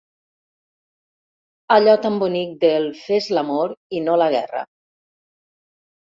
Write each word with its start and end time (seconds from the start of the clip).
Allò 1.75 1.93
tan 2.05 2.15
bonic 2.23 2.55
del 2.63 2.87
"fes 3.01 3.27
l'amor 3.39 3.75
i 3.99 4.01
no 4.07 4.15
la 4.23 4.31
guerra". 4.37 4.63